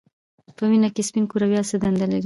[0.55, 2.19] په وینه کې سپین کرویات څه دنده لري